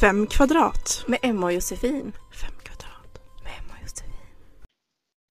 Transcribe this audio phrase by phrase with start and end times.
[0.00, 1.04] Fem kvadrat.
[1.06, 2.12] Med Emma och Josefin.
[2.40, 3.20] Fem kvadrat.
[3.44, 4.12] Med Emma och Josefin.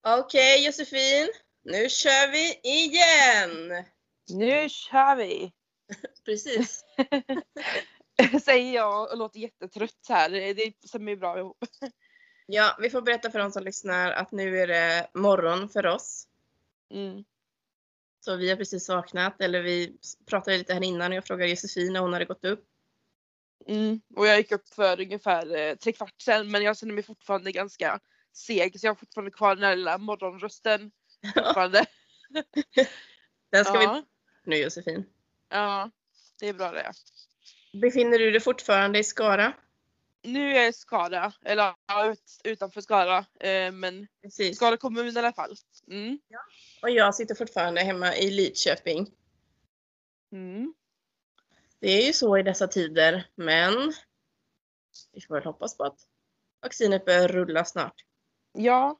[0.07, 1.29] Okej Josefin,
[1.63, 3.85] nu kör vi igen!
[4.29, 5.51] Nu kör vi!
[6.25, 6.85] Precis.
[8.43, 10.29] Säger jag och låter jättetrött här.
[10.29, 11.57] Det stämmer ju bra ihop.
[12.45, 16.27] Ja, vi får berätta för de som lyssnar att nu är det morgon för oss.
[16.93, 17.23] Mm.
[18.19, 21.93] Så vi har precis vaknat, eller vi pratade lite här innan och jag frågade Josefin
[21.93, 22.65] när hon hade gått upp.
[23.67, 24.01] Mm.
[24.15, 27.51] Och jag gick upp för ungefär eh, tre kvart sedan men jag känner mig fortfarande
[27.51, 27.99] ganska
[28.33, 30.91] seg så jag har fortfarande kvar den här lilla morgonrösten.
[31.35, 31.85] Fortfarande.
[33.51, 33.93] Den ska ja.
[33.93, 35.05] vi nu Josefin.
[35.49, 35.91] ja,
[36.39, 36.91] det är bra det.
[37.81, 39.53] Befinner du dig fortfarande i Skara?
[40.23, 43.17] Nu är jag i Skara, eller ja, ut, utanför Skara.
[43.39, 44.55] Eh, men Precis.
[44.55, 45.55] Skara kommun i alla fall.
[45.87, 46.19] Mm.
[46.81, 49.07] Och jag sitter fortfarande hemma i Lidköping.
[50.31, 50.73] Mm.
[51.79, 53.73] Det är ju så i dessa tider, men
[55.13, 55.99] vi får väl hoppas på att
[56.61, 58.05] vaccinet börjar rulla snart.
[58.53, 58.99] Ja,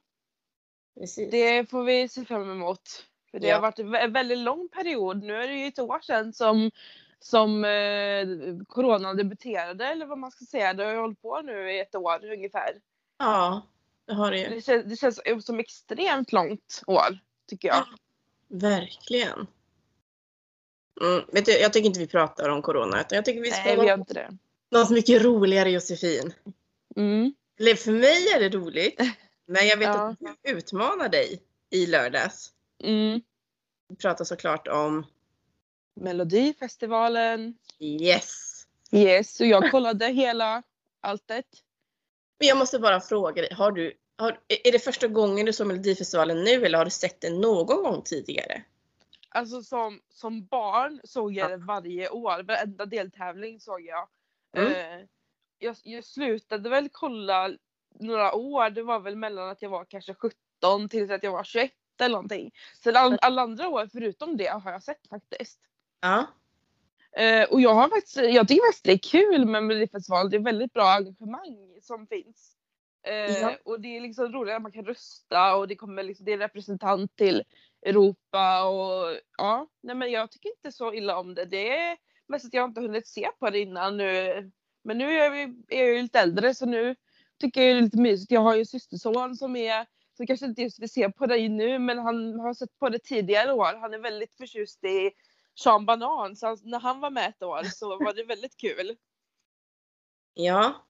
[1.00, 1.30] Precis.
[1.30, 3.06] det får vi se fram emot.
[3.30, 3.54] För det Ja.
[3.54, 5.22] har varit en vä- väldigt lång period.
[5.22, 6.70] Nu är det ju ett år sedan som,
[7.18, 8.26] som eh,
[8.68, 10.74] coronan debuterade eller vad man ska säga.
[10.74, 12.80] Det har ju hållit på nu i ett år ungefär.
[13.18, 13.62] Ja,
[14.06, 14.48] det har det ju.
[14.48, 17.18] Det känns, det känns som extremt långt år
[17.50, 17.84] tycker jag.
[18.48, 19.46] Verkligen.
[21.00, 23.62] Mm, vet du, jag tycker inte vi pratar om corona utan jag tycker vi ska
[23.64, 24.36] Nej, vi gör inte det.
[24.70, 26.32] något mycket roligare Josefin.
[26.96, 27.34] Mm.
[27.58, 29.00] Eller för mig är det roligt.
[29.46, 30.08] Men jag vet Ja.
[30.08, 32.52] att du utmanar dig i lördags.
[32.84, 33.20] Mm.
[33.88, 35.06] Vi pratar såklart om
[36.00, 37.54] Melodifestivalen.
[37.78, 38.46] Yes!
[38.92, 40.62] Yes, och jag kollade hela
[41.00, 41.46] alltet.
[42.38, 45.66] Men jag måste bara fråga dig, har du, har, är det första gången du såg
[45.66, 48.62] Melodifestivalen nu eller har du sett det någon gång tidigare?
[49.28, 52.42] Alltså som, som barn såg jag det varje år.
[52.42, 54.08] Varenda deltävling såg jag.
[54.56, 54.72] Mm.
[54.72, 55.06] Eh,
[55.58, 55.76] jag.
[55.82, 57.50] Jag slutade väl kolla
[57.98, 58.70] några år.
[58.70, 62.12] Det var väl mellan att jag var kanske 17 till att jag var 21 eller
[62.12, 62.50] någonting.
[62.82, 65.60] Så all, alla andra år förutom det har jag sett faktiskt.
[66.00, 66.26] Ja.
[67.12, 70.30] Eh, och jag har faktiskt, jag tycker faktiskt det är kul med Melodifestivalen.
[70.30, 72.56] Det är väldigt bra engagemang som finns.
[73.02, 73.56] Eh, Ja.
[73.64, 76.38] Och det är liksom roligt att man kan rösta och det kommer liksom, det är
[76.38, 77.42] representant till
[77.86, 81.44] Europa och ja, nej men jag tycker inte så illa om det.
[81.44, 81.96] Det är
[82.28, 84.50] mest att jag inte hunnit se på det innan nu.
[84.84, 86.96] Men nu är, vi, är jag ju lite äldre så nu
[87.40, 88.30] tycker jag det är lite mysigt.
[88.30, 89.86] Jag har ju systerson som är
[90.16, 92.98] som kanske inte just vill se på det nu men han har sett på det
[92.98, 93.80] tidigare år.
[93.80, 95.10] Han är väldigt förtjust i
[95.54, 98.96] Sean Banan så han, när han var med ett år så var det väldigt kul.
[100.34, 100.86] Ja.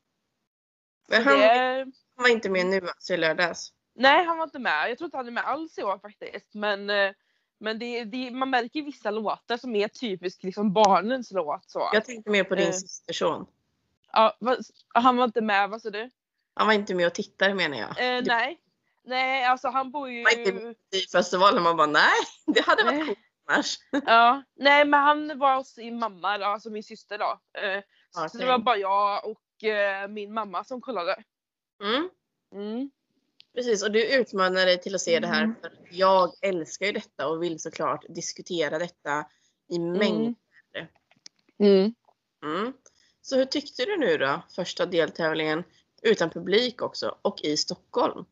[1.10, 3.72] Men Så han, det, han var inte med nu alltså i lördags.
[3.94, 4.91] nej han var inte med.
[4.91, 6.54] Jag tror inte han är med alls i år faktiskt.
[6.54, 7.10] Men, eh,
[7.60, 11.71] men det, det, man märker vissa låtar som är typiskt liksom barnens låt.
[11.71, 11.91] Så.
[11.93, 12.72] Jag tänkte mer på din Eh.
[12.72, 13.47] systerson.
[14.12, 14.37] Ja,
[14.94, 16.10] han var inte med, vad sa du?
[16.54, 18.22] Han var inte med och tittade menar jag.
[18.25, 18.60] Du nej.
[19.04, 20.25] Nej, alltså han bor ju...
[20.25, 21.62] var inte med i festivalen.
[21.62, 22.12] Man bara nej,
[22.47, 23.78] det hade varit coolt annars.
[24.06, 27.41] Ja, nej men han var hos sin mamma, alltså min syster då.
[27.60, 28.41] Eh, så Okej.
[28.41, 29.41] det var bara jag och
[30.09, 31.22] min mamma som kollade.
[31.82, 32.10] Mm.
[32.54, 32.91] Mm.
[33.54, 35.44] Precis, och du utmanar dig till att se det här.
[35.44, 35.56] Mm.
[35.60, 39.26] För jag älskar ju detta och vill såklart diskutera detta
[39.69, 40.91] i mängder.
[41.59, 41.94] Mm.
[42.44, 42.72] Mm.
[43.21, 45.65] Så hur tyckte du nu då, första deltävlingen
[46.03, 48.25] utan publik också och i Stockholm?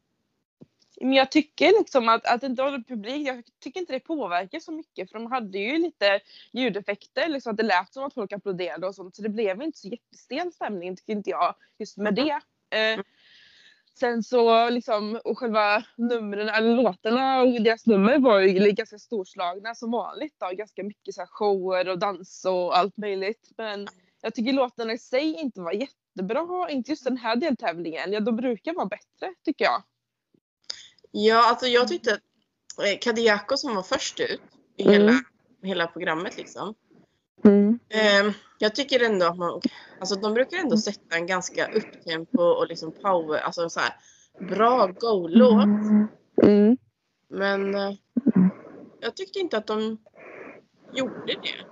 [1.00, 4.60] Men jag tycker liksom att, att det inte var publik, jag tycker inte det påverkar
[4.60, 6.20] så mycket för de hade ju lite
[6.53, 9.78] ljudeffekter, liksom att det lät som att folk applåderade och sånt så det blev inte
[9.78, 12.41] så jättestel stämning tycker inte jag just med det.
[12.76, 13.00] Eh,
[13.98, 19.75] sen så liksom, och själva numren, eller låtarna och deras nummer var ju ganska storslagna
[19.75, 23.50] som vanligt då, ganska mycket så här shower och dans och allt möjligt.
[23.56, 23.88] Men
[24.20, 28.36] jag tycker låtarna i sig inte var jättebra, inte just den här deltävlingen, ja de
[28.36, 29.82] brukar vara bättre tycker jag.
[31.10, 32.20] Ja, alltså jag tyckte att
[32.86, 34.41] eh, Kadiako som var först ut
[34.76, 34.92] i Mm.
[34.94, 35.20] hela,
[35.62, 36.74] hela programmet liksom.
[37.88, 39.60] Eh, jag tycker ändå att man,
[40.00, 43.92] alltså de brukar ändå sätta en ganska upptempo och liksom power, alltså så här
[44.41, 45.65] bra go-låt.
[46.42, 46.77] Mm.
[47.28, 47.94] Men eh,
[49.00, 49.98] jag tyckte inte att de
[50.92, 51.65] gjorde det.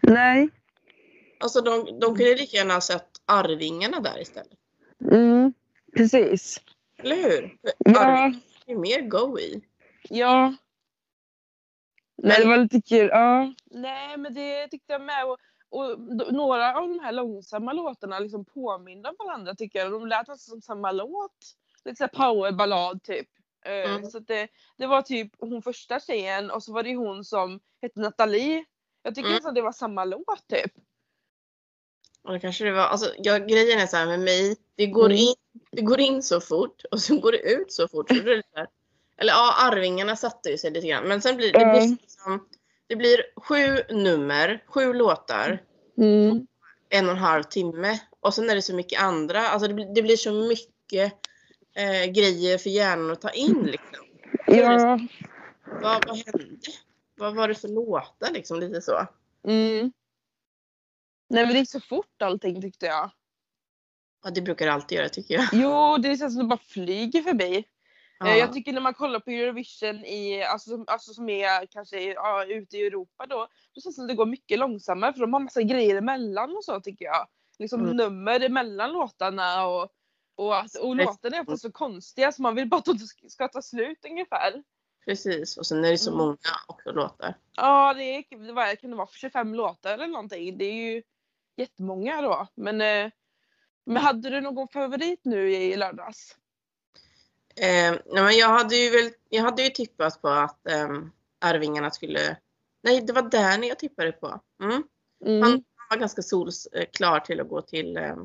[0.00, 0.48] Nej.
[1.40, 4.58] Alltså de, de kunde lika gärna ha sett Arvingarna där istället.
[5.10, 5.52] Mm.
[5.96, 6.60] Precis.
[7.02, 7.58] Eller hur?
[7.78, 8.00] Ja.
[8.00, 9.62] Arvingarna är mer go i.
[10.08, 10.54] Ja.
[12.16, 13.08] Nej, det var lite kul.
[13.12, 13.54] Ja.
[13.70, 15.24] Nej, men det tyckte jag med.
[15.26, 15.38] Och,
[15.70, 16.00] och
[16.32, 19.92] några av de här långsamma låtarna liksom påminner om varandra tycker jag.
[19.92, 21.36] De lät nästan som samma låt.
[21.84, 23.28] Lite såhär powerballad typ.
[23.64, 24.04] Eh, Mm.
[24.10, 27.60] Så att det, det var typ hon första tjejen och så var det hon som
[27.82, 28.64] hette Nathalie.
[29.02, 29.36] Jag tycker Mm.
[29.36, 30.72] nästan det var samma låt typ.
[32.24, 32.80] Och det kanske det var.
[32.82, 34.56] Alltså, ja, grejen är så här med mig.
[34.76, 35.16] Det går, Mm.
[35.16, 35.34] in,
[35.72, 38.08] det går in så fort och sen går det ut så fort.
[38.08, 38.66] Så det det så
[39.16, 41.08] eller ja, Arvingarna satte ju sig lite grann.
[41.08, 41.96] Men sen blir det, blir Mm.
[42.00, 42.46] liksom,
[42.86, 45.62] det blir sju nummer, sju låtar,
[45.98, 46.46] Mm.
[46.88, 47.98] en och en halv timme.
[48.20, 49.48] Och sen är det så mycket andra.
[49.48, 51.12] Alltså det, blir- det blir så mycket
[51.74, 53.62] eh, grejer för hjärnan att ta in.
[53.66, 54.06] Liksom.
[54.46, 54.98] Ja.
[55.82, 56.56] Vad, vad hände?
[57.16, 58.30] Vad var det för låtar?
[58.32, 59.06] Liksom, lite så.
[59.48, 59.92] Mm.
[61.32, 63.10] Nej men det gick så fort allting tyckte jag.
[64.24, 65.48] Ja, det brukar det alltid göra tycker jag.
[65.52, 67.64] Jo, det känns som det bara flyger förbi.
[68.18, 68.28] Ja.
[68.28, 72.44] Eh, Jag tycker när man kollar på Eurovision i, alltså, alltså som är kanske ja,
[72.44, 75.40] ute i Europa då, då känns det som det går mycket långsammare för de har
[75.40, 77.26] massa grejer emellan och så tycker jag.
[77.58, 77.96] Liksom Mm.
[77.96, 79.88] nummer emellan låtarna och,
[80.36, 82.98] och, att, och låtarna är ofta så konstiga så man vill bara att de
[83.28, 84.62] ska ta slut ungefär.
[85.04, 85.56] Precis.
[85.56, 86.18] Och sen är det så Mm.
[86.18, 86.36] många
[86.66, 87.34] också låtar.
[87.56, 90.58] Ja, det, är, det var, kan det vara 25 låtar eller någonting.
[90.58, 91.02] Det är ju
[91.62, 92.46] jättemånga då.
[92.54, 93.10] Men, eh,
[93.86, 96.36] men hade du någon favorit nu i lördags?
[97.56, 100.88] Eh, nej, men jag hade ju väl, jag hade ju tippat på att eh,
[101.40, 102.36] Arvingarna skulle,
[102.82, 104.40] nej det var Danny jag tippade på.
[104.62, 104.82] Mm.
[105.26, 105.42] Mm.
[105.42, 108.16] Han var ganska solklar till att gå till eh,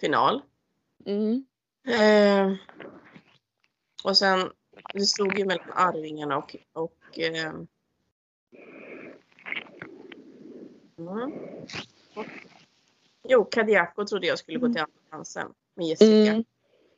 [0.00, 0.42] final.
[1.06, 1.46] Mm.
[1.88, 2.56] Eh,
[4.04, 4.50] och sen,
[4.94, 7.52] det stod ju mellan Arvingarna och, och eh,
[10.98, 11.32] mm.
[13.28, 16.30] Jo, Kadiako trodde jag skulle gå till andra chansen med Jessica.
[16.30, 16.44] Mm.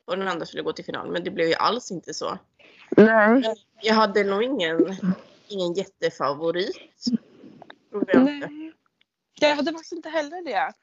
[0.05, 1.11] Och den andra skulle gå till final.
[1.11, 2.37] Men det blev ju alls inte så.
[2.97, 3.43] Nej.
[3.81, 4.95] Jag hade nog ingen,
[5.47, 6.77] ingen jättefavorit.
[7.91, 8.47] Tror jag inte.
[8.47, 8.73] Nej.
[9.39, 10.73] Jag hade faktiskt inte heller det.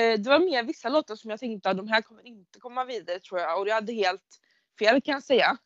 [0.00, 2.84] Eh, Det var mer vissa låtar som jag tänkte att de här kommer inte komma
[2.84, 3.60] vidare tror jag.
[3.60, 4.40] Och jag hade helt
[4.78, 5.56] fel kan jag säga.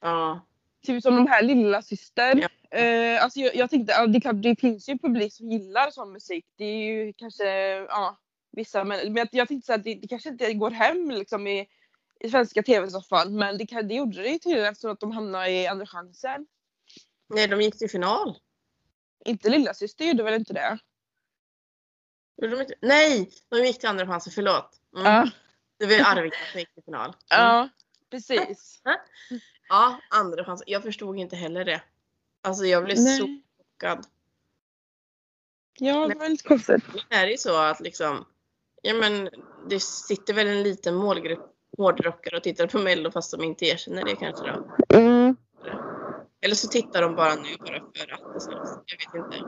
[0.00, 0.46] Ja.
[0.86, 2.48] Typ som de här lilla syster.
[2.70, 2.78] Ja.
[2.78, 6.46] Eh, alltså jag, jag tänkte, ja, det, det finns ju publik som gillar sån musik.
[6.56, 7.44] Det är ju kanske,
[7.88, 8.18] ja,
[8.56, 8.84] vissa.
[8.84, 11.68] Men, men jag, tänkte så att det, det kanske inte går hem liksom i,
[12.20, 13.36] i svenska tv-soffan.
[13.36, 16.46] Men det, det gjorde det ju tydligen eftersom att de hamnade i andra chansen.
[17.28, 18.38] Nej, de gick till final.
[19.24, 20.78] Inte lilla syster gjorde väl inte det?
[22.42, 22.74] Gjorde de inte?
[22.82, 24.32] Nej, de gick till andra chansen.
[24.32, 24.80] Förlåt.
[24.96, 25.06] Mm.
[25.06, 25.30] Ja.
[25.78, 27.08] Det var Arvingarna som gick till final.
[27.08, 27.16] Mm.
[27.28, 27.68] Ja,
[28.10, 28.82] precis.
[29.68, 30.64] Ja, andra chansen.
[30.68, 31.82] Jag förstod inte heller det.
[32.42, 33.42] Alltså jag blev så Nej.
[33.58, 34.06] chockad.
[35.78, 36.84] Ja, det var lite konstigt.
[37.08, 38.24] Det är ju så att liksom,
[38.84, 39.28] ja men
[39.68, 44.04] det sitter väl en liten målgrupp hårdrockare och tittar på mello fast de inte erkänner
[44.04, 44.96] det kanske då.
[44.96, 45.36] Mm.
[46.40, 48.34] Eller så tittar de bara nu bara för att.
[48.34, 48.50] Alltså,
[48.86, 49.46] jag vet inte.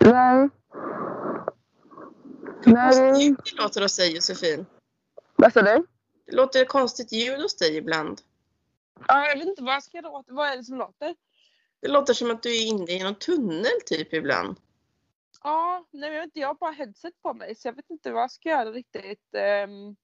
[0.00, 0.48] Nej.
[2.64, 4.66] Konstigt ljud det låter hos dig Josefin.
[5.36, 5.86] Vad sa du?
[6.26, 8.20] Det låter konstigt ljud hos dig ibland.
[9.08, 10.32] Ja, jag vet inte vad ska jag låta.
[10.32, 11.14] Vad är det som låter?
[11.80, 14.56] Det låter som att du är inne i någon tunnel typ ibland.
[15.44, 16.40] Ja, nej men jag vet inte.
[16.40, 19.34] Jag har bara headset på mig så jag vet inte vad jag ska göra riktigt.
[19.34, 19.96] Ehm,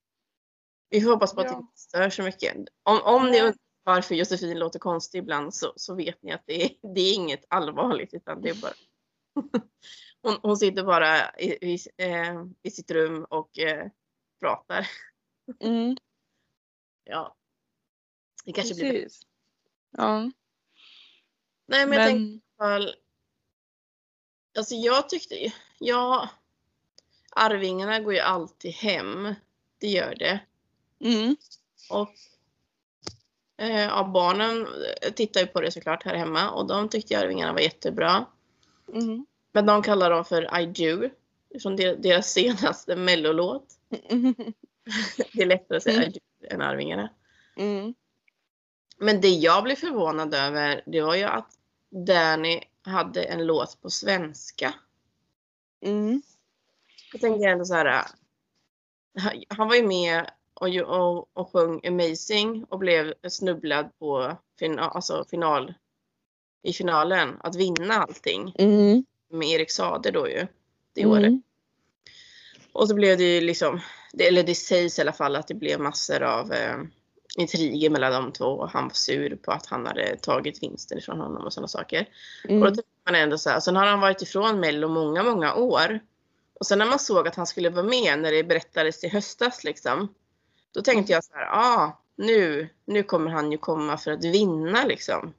[0.91, 1.59] Vi får hoppas på att det Ja.
[1.61, 2.57] inte stör så mycket.
[2.83, 6.63] Om, om ni undrar varför Josefin låter konstig ibland så, så vet ni att det
[6.65, 8.73] är, det är inget allvarligt utan det är bara
[10.23, 13.89] hon, hon sitter bara i, i, eh, i sitt rum och eh,
[14.41, 14.87] pratar.
[15.61, 15.97] mm,
[17.05, 17.37] Ja.
[18.45, 19.03] Det kanske blir bättre.
[19.03, 19.23] precis.
[19.91, 20.31] Ja.
[21.67, 22.95] Nej men, jag tänkte Men, i alla fall.
[24.57, 26.29] Alltså jag tyckte ju, ja.
[27.37, 29.35] Arvingarna går ju alltid hem.
[29.79, 30.41] Det gör det.
[31.01, 31.37] mm,
[31.91, 32.11] Och
[33.57, 34.67] eh, ja, barnen
[35.15, 38.27] tittar ju på det såklart här hemma och de tyckte Arvingarna var jättebra.
[38.93, 41.11] mm, Men de kallar dem för I do.
[41.63, 43.67] Från der- deras senaste mellolåt.
[44.09, 44.35] mm,
[45.33, 46.09] Det är lättare att säga Mm.
[46.09, 46.21] I do
[46.51, 47.09] än Arvingarna.
[47.57, 47.95] mm,
[48.99, 51.51] Men det jag blev förvånad över det var ju att
[52.07, 54.75] Danny hade en låt på svenska.
[55.83, 56.23] mm,
[57.13, 58.05] Jag tänker ändå så här.
[59.49, 65.25] han- var ju med och, och, och sjöng Amazing och blev snubblad på final, alltså
[65.31, 65.75] final,
[66.63, 70.47] i finalen att vinna allting mm, med Erik Saade då ju.
[70.93, 71.25] Det året.
[71.27, 71.43] mm,
[72.73, 73.81] Och så blev det ju liksom,
[74.13, 76.79] det, eller det sägs i alla fall att det blev massor av eh,
[77.37, 81.21] intriger mellan de två och han var sur på att han hade tagit vinsten ifrån
[81.21, 82.09] honom och sådana saker.
[82.45, 85.23] Och då mm, tänkte man ändå så här, sen har han varit ifrån Mello många,
[85.23, 86.01] många år.
[86.61, 89.65] Och sen när man såg att han skulle vara med när det berättades i höstas
[89.65, 90.15] liksom.
[90.75, 94.85] Då tänkte jag så här, ah, nu, nu kommer han ju komma för att vinna
[94.85, 95.35] liksom.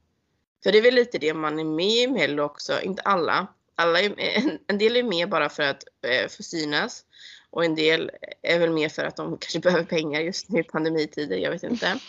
[0.64, 3.48] För det är väl lite det man är med i Mello också, inte alla.
[3.76, 7.06] alla är, en, en del är med bara för att eh, få synas.
[7.56, 10.64] Och en del är väl med för att de kanske behöver pengar just nu i
[10.64, 12.00] pandemitider, jag vet inte.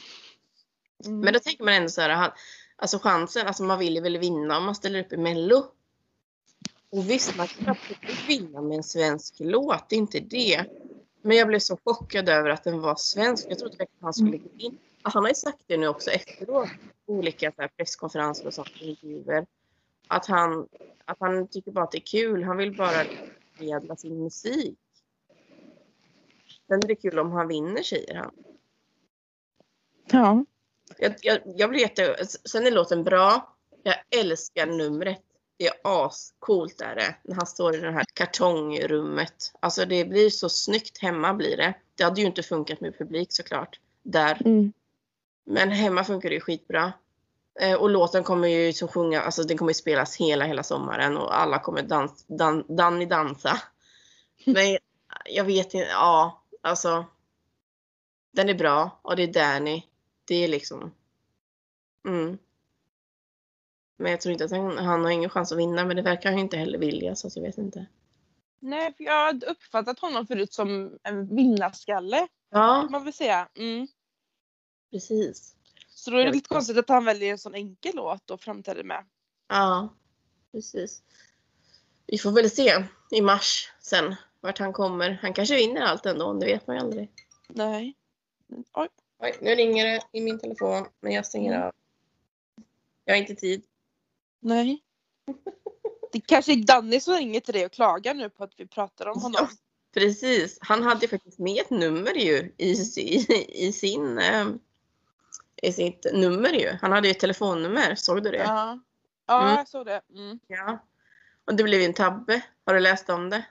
[1.04, 1.20] mm.
[1.20, 2.32] Men då tänker man ändå så här,
[2.76, 5.64] alltså chansen, alltså man vill ju väl vinna om man ställer upp i mello.
[6.90, 10.64] Och visst, man kan absolut vinna med en svensk låt, det är inte det.
[11.22, 13.46] Men jag blev så chockad över att den var svensk.
[13.48, 14.78] Jag trodde verkligen att han skulle gå in.
[15.02, 16.68] Han har ju sagt det nu också efteråt,
[17.06, 19.46] olika så här, presskonferenser och sånt, intervjuer.
[20.08, 20.68] Att han,
[21.04, 22.44] att han tycker bara att det är kul.
[22.44, 23.04] Han vill bara
[23.56, 24.78] förmedla sin musik.
[26.68, 28.30] Sen är det kul om han vinner, säger han.
[30.10, 30.44] Ja.
[30.98, 32.26] Jag, jag, jag blir jätte...
[32.26, 33.56] Sen är låten bra.
[33.82, 35.22] Jag älskar numret.
[35.56, 37.16] Det är ascoolt är det.
[37.22, 39.52] När han står i det här kartongrummet.
[39.60, 41.74] Alltså det blir så snyggt hemma blir det.
[41.94, 43.80] Det hade ju inte funkat med publik såklart.
[44.02, 44.42] Där.
[44.44, 44.72] Mm.
[45.44, 46.92] Men hemma funkar det ju skitbra.
[47.60, 51.16] Eh, och låten kommer ju som sjunga, alltså den kommer ju spelas hela, hela sommaren
[51.16, 53.60] och alla kommer dans, dan, Danny dansa.
[54.44, 54.78] Men
[55.24, 57.06] jag vet inte, ja, alltså.
[58.32, 59.82] Den är bra och det är Danny.
[60.24, 60.94] Det är liksom.
[62.08, 62.38] Mm.
[63.96, 66.30] Men jag tror inte att han, han har ingen chans att vinna men det verkar
[66.30, 67.86] han inte heller vilja så jag vet inte.
[68.58, 72.28] Nej, för jag hade uppfattat honom förut som en vinnarskalle.
[72.50, 73.48] Ja, Man vill säga.
[73.54, 73.88] Mm.
[74.90, 75.56] precis.
[75.88, 78.84] Så då är det lite konstigt att han väljer en sån enkel låt och framträder
[78.84, 79.04] med.
[79.48, 79.94] Ja,
[80.52, 81.02] precis.
[82.06, 84.14] Vi får väl se i mars sen
[84.46, 85.18] vart han kommer.
[85.22, 87.10] Han kanske vinner allt ändå, det vet man ju aldrig.
[87.48, 87.96] Nej.
[88.72, 88.88] Oj.
[89.18, 91.66] Oj, nu ringer det i min telefon, men jag stänger Mm.
[91.66, 91.72] av.
[93.04, 93.64] Jag har inte tid.
[94.40, 94.82] Nej.
[96.12, 99.06] Det kanske är Danny som ringer till dig och klagar nu på att vi pratar
[99.06, 99.46] om honom.
[99.94, 100.58] Precis.
[100.60, 104.46] Han hade ju faktiskt med ett nummer ju i, i, i sin eh,
[105.62, 106.70] i sitt nummer ju.
[106.80, 108.36] Han hade ju ett telefonnummer, såg du det?
[108.36, 108.80] Ja,
[109.26, 109.54] ja Mm.
[109.56, 110.00] jag såg det.
[110.14, 110.38] Mm.
[110.46, 110.78] Ja.
[111.44, 112.42] Och det blev ju en tabbe.
[112.66, 113.46] Har du läst om det?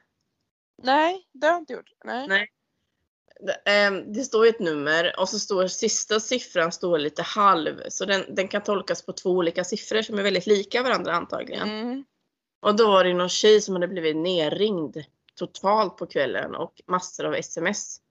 [0.83, 1.91] Nej, det har jag inte gjort.
[2.05, 2.27] Nej.
[2.27, 2.51] Nej.
[3.39, 7.81] Det, ehm, står ett nummer och så står sista siffran står lite halv.
[7.89, 11.69] Så den, den kan tolkas på två olika siffror som är väldigt lika varandra antagligen.
[11.69, 12.05] Mm.
[12.59, 15.03] Och då var det någon tjej som hade blivit nerringd
[15.35, 18.01] totalt på kvällen och massor av sms.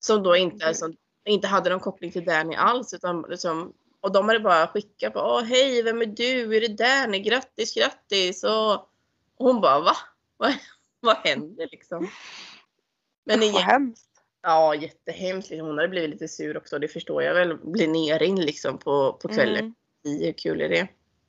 [0.00, 0.74] Som då inte, Okej.
[0.74, 2.94] som, inte hade någon koppling till Danny alls.
[2.94, 6.56] Utan liksom, och de hade bara skickat på Åh hej, vem är du?
[6.56, 7.18] Är det Danny?
[7.18, 8.44] Grattis, grattis!
[8.44, 9.96] Och, och hon bara va?
[11.00, 12.08] Vad, vad händer liksom?
[13.24, 14.10] Men Vad igen, hemskt.
[14.42, 15.50] ja jättehemskt.
[15.50, 15.66] Liksom.
[15.66, 16.78] Hon hade blivit lite sur också.
[16.78, 17.56] Det förstår jag väl.
[17.56, 19.74] Bli nerringd liksom på, på kvällen.
[20.04, 20.22] Mm.
[20.22, 20.88] Hur kul är det?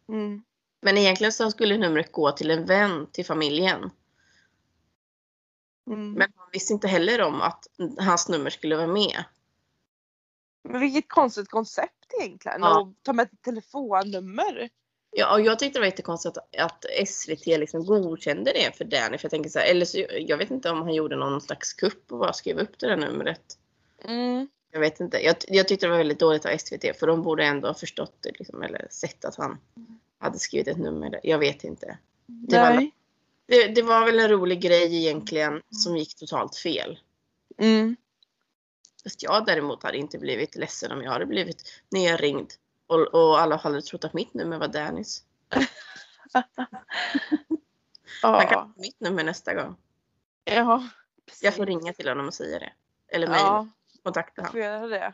[0.09, 0.43] Mm.
[0.81, 3.91] Men egentligen så skulle numret gå till en vän till familjen.
[5.87, 6.13] Mm.
[6.13, 9.23] Men han visste inte heller om att hans nummer skulle vara med.
[10.63, 12.61] Men vilket konstigt koncept egentligen.
[12.61, 12.81] Ja.
[12.81, 14.69] Att ta med ett telefonnummer.
[15.11, 19.17] Ja, och jag tyckte det var jättekonstigt att, att SVT liksom godkände det för Danny.
[19.17, 21.73] För jag tänker så här, eller så, jag vet inte om han gjorde någon slags
[21.73, 23.57] kupp och bara skrev upp det där numret.
[24.05, 24.47] Mm.
[24.71, 25.25] Jag vet inte.
[25.25, 28.15] Jag, jag tyckte det var väldigt dåligt av SVT för de borde ändå ha förstått
[28.19, 29.57] det liksom, eller sett att han
[30.19, 31.09] hade skrivit ett nummer.
[31.09, 31.19] där.
[31.23, 31.97] Jag vet inte.
[32.25, 32.91] Det var,
[33.47, 36.99] det, det var väl en rolig grej egentligen som gick totalt fel.
[37.57, 37.95] Mm.
[39.03, 42.53] Fast jag däremot hade inte blivit ledsen om jag hade blivit nerringd
[42.91, 45.23] och, och alla hade trott att mitt nummer var Dannys.
[48.21, 49.75] Han kan ha mitt nummer nästa gång.
[50.43, 50.89] Ja.
[51.41, 52.73] Jag får ringa till honom och säga det.
[53.07, 53.67] Eller mejla, Ja,
[54.03, 54.89] kontakta jag får honom.
[54.89, 55.13] det.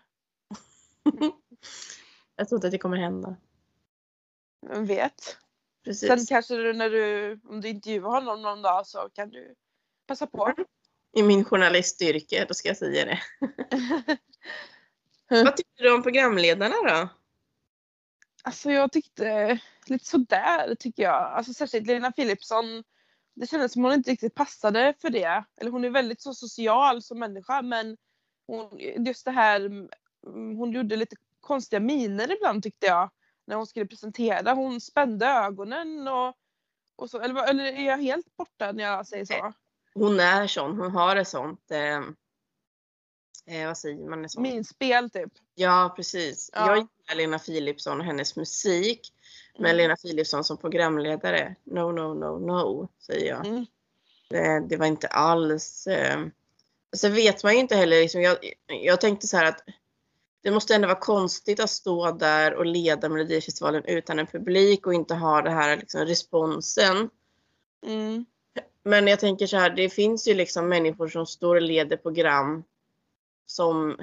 [2.36, 3.36] Jag tror inte att det kommer hända.
[4.70, 5.38] Vem vet.
[5.84, 6.08] Precis.
[6.08, 9.56] Sen kanske du när du, om du intervjuar honom någon dag så kan du
[10.08, 10.54] passa på.
[11.14, 13.20] I min journalistyrke, då ska jag säga det.
[15.44, 17.10] Vad tycker du om programledarna då?
[18.48, 21.24] Alltså jag tyckte lite sådär tycker jag.
[21.24, 22.84] Alltså särskilt Lena Philipsson.
[23.36, 25.44] Det kändes som hon inte riktigt passade för det.
[25.58, 27.98] Eller hon är väldigt så social som människa men
[28.48, 33.10] hon, just det här, mm, hon gjorde lite konstiga miner ibland tyckte jag.
[33.48, 34.54] När hon skulle presentera.
[34.54, 36.36] Hon spände ögonen och,
[36.96, 37.20] och så.
[37.20, 39.34] Eller, eller är jag helt borta när jag säger så?
[39.34, 39.52] Eh,
[39.94, 42.02] hon är sån, hon har ett sånt, eh,
[43.48, 44.30] eh, vad säger man?
[44.30, 44.44] Sånt?
[44.44, 45.32] Minspel typ.
[45.56, 46.50] Ja, precis.
[46.54, 46.68] Ja.
[46.68, 49.14] Jag gillar Lena Philipsson och hennes musik.
[49.58, 49.78] Men Mm.
[49.78, 53.46] Lena Philipsson som programledare, no, no, no, no, säger jag.
[53.46, 53.66] Mm.
[54.30, 55.88] Det, det var inte alls...
[55.88, 56.20] Eh,
[56.96, 58.38] så vet man ju inte heller, liksom, jag,
[58.68, 59.64] jag tänkte så här att
[60.44, 64.94] det måste ändå vara konstigt att stå där och leda Melodifestivalen utan en publik och
[64.94, 67.10] inte ha det här liksom, responsen.
[67.86, 68.26] Mm.
[68.84, 72.64] Men jag tänker så här, det finns ju liksom människor som står och leder program
[73.48, 73.98] som,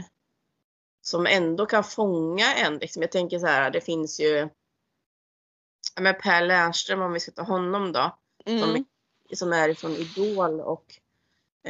[1.02, 2.78] som ändå kan fånga en.
[2.78, 3.02] Liksom.
[3.02, 4.48] Jag tänker så här, det finns ju
[6.00, 8.60] men Per Lernström om vi ska ta honom då, Mm.
[8.60, 8.84] som,
[9.34, 10.84] som är ifrån Idol och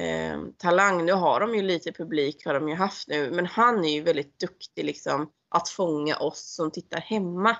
[0.01, 1.05] eh, Talang.
[1.05, 4.03] Nu har de ju lite publik har de ju haft nu, men han är ju
[4.03, 7.57] väldigt duktig liksom att fånga oss som tittar hemma.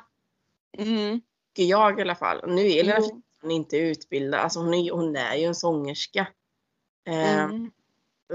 [0.79, 1.21] Mm.
[1.55, 2.45] Tycker jag i alla fall.
[2.47, 3.07] Nu är Lena
[3.41, 4.41] hon inte utbildad.
[4.41, 6.27] Alltså hon är, hon är ju en sångerska.
[7.07, 7.71] Eh, Mm.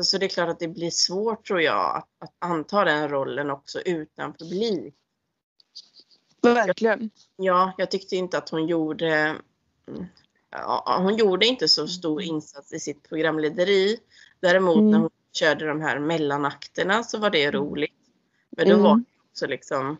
[0.01, 3.49] Så det är klart att det blir svårt tror jag att, att anta den rollen
[3.49, 4.95] också utan publik.
[6.41, 7.09] Verkligen.
[7.35, 9.15] Ja, jag tyckte inte att hon gjorde
[9.87, 10.05] mm,
[10.51, 13.97] ja, hon gjorde inte så stor insats i sitt programlederi.
[14.39, 14.91] Däremot Mm.
[14.91, 17.93] när hon körde de här mellanakterna så var det roligt.
[18.49, 18.83] Men då Mm.
[18.83, 19.97] var det också liksom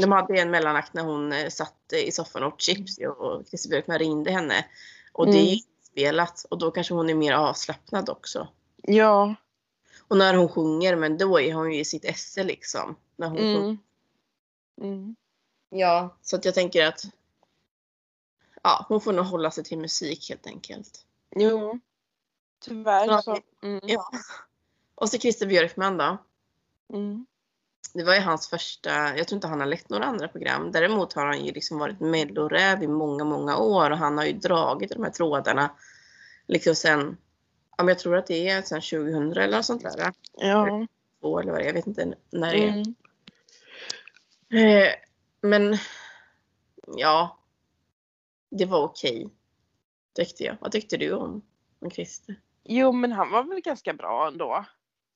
[0.00, 3.48] de hade en mellanakt när hon eh, satt eh, i soffan och åt chips och
[3.48, 4.64] Christer Björkman ringde henne.
[5.12, 5.52] Och det är ju Mm.
[5.58, 8.48] inspelat och då kanske hon är mer avslappnad också.
[8.82, 9.34] Ja.
[10.08, 12.96] Och när hon sjunger, men då är hon ju i sitt esse liksom.
[13.16, 13.58] När hon sjunger.
[13.58, 13.78] Mm.
[14.80, 15.16] Mm.
[15.70, 17.02] Ja, så att jag tänker att
[18.62, 21.04] ja, hon får nog hålla sig till musik helt enkelt.
[21.36, 21.80] Jo.
[22.60, 23.38] Tyvärr så.
[23.62, 23.80] Mm.
[23.82, 24.10] Ja.
[24.94, 26.18] Och så Christer Björkman då.
[26.92, 27.26] Mm.
[27.94, 30.72] Det var ju hans första, jag tror inte han har lett några andra program.
[30.72, 34.32] Däremot har han ju liksom varit melloräv i många, många år och han har ju
[34.32, 35.70] dragit de här trådarna.
[36.46, 37.16] Liksom sen,
[37.78, 40.12] ja men jag tror att det är sen 2000 eller något sånt där.
[40.32, 40.86] Ja.
[41.20, 42.84] Två eller vad det är, jag vet inte när det är.
[44.50, 44.84] Mm.
[44.86, 44.92] Eh,
[45.40, 45.76] men
[46.96, 47.38] ja,
[48.50, 49.30] det var okej.
[50.14, 50.56] Tyckte jag.
[50.60, 51.42] Vad tyckte du om,
[51.80, 52.40] om Christer?
[52.64, 54.64] Jo men han var väl ganska bra ändå.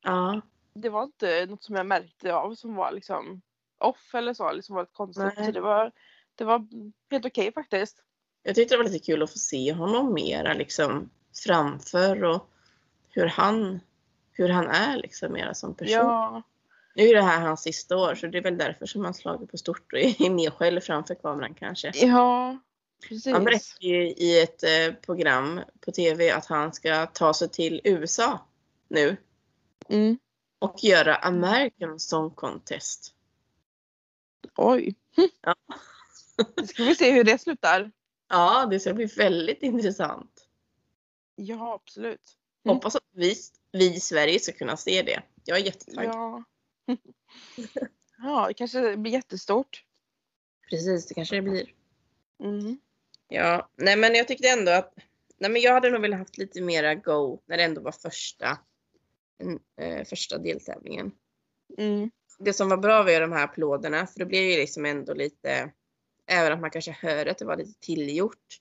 [0.03, 0.41] Ja,
[0.75, 3.43] Det var inte något som jag märkte av som var liksom
[3.79, 5.33] off eller så, eller som var konstigt.
[5.37, 5.47] Nej.
[5.47, 5.93] Så det var,
[6.35, 6.67] det var
[7.11, 8.03] helt okej faktiskt.
[8.43, 11.11] jag tyckte det var lite kul att få se honom mera liksom
[11.45, 12.52] framför och
[13.13, 13.81] hur han,
[14.33, 15.95] hur han är liksom mera som person.
[15.95, 16.43] Ja.
[16.95, 19.51] Nu är det här hans sista år så det är väl därför som han slagit
[19.51, 21.93] på stort och är mer själv framför kameran kanske.
[21.95, 22.59] Ja.
[23.09, 23.33] Precis.
[23.33, 27.81] Han berättade ju i ett eh, program på TV att han ska ta sig till
[27.85, 28.47] USA
[28.89, 29.17] nu
[29.89, 30.19] Mm.
[30.59, 33.15] och göra American Song Contest.
[34.57, 34.95] Oj.
[35.43, 35.55] Ja.
[36.57, 37.91] Nu ska vi se hur det slutar.
[38.29, 40.49] Ja, det ska bli väldigt intressant.
[41.37, 42.37] Ja absolut.
[42.65, 42.77] Mm.
[42.77, 43.35] Hoppas att vi,
[43.73, 45.23] vi i Sverige ska kunna se det.
[45.45, 46.15] Jag är jättetaggad.
[46.15, 46.45] Ja.
[48.19, 49.85] ja, det kanske blir jättestort.
[50.71, 51.73] Precis, det kanske det blir.
[52.41, 52.79] Mm.
[53.29, 54.95] Ja, nej men jag tyckte ändå att
[55.39, 58.59] nej men jag hade nog velat haft lite mera go när det ändå var första,
[59.43, 61.13] mm, eh, första deltävlingen.
[61.79, 62.11] Mm.
[62.39, 65.15] Det som var bra var ju de här applåderna för det blev ju liksom ändå
[65.15, 65.73] lite,
[66.27, 68.59] även att man kanske hör att det var lite tillgjort.